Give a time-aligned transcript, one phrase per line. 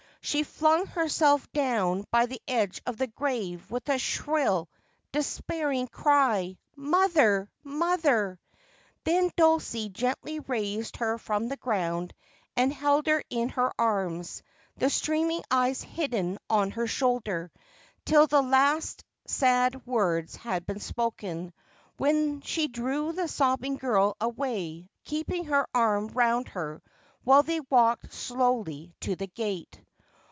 [0.23, 4.69] She flung herself down by the edge of the grave, with a shrill,
[5.11, 7.49] despairing cry —'Mother!
[7.63, 8.39] mother!'
[9.03, 12.13] Then Dulcie gently raised her from the ground
[12.55, 14.43] and held her in her arms,
[14.77, 17.51] the streaming eyes hidden on her shoulder,
[18.05, 21.51] till the last sad words had been spoken,
[21.97, 26.79] when she drew the sobbing girl away, keeping her arm round her
[27.23, 29.79] while they walked slowly to the gate.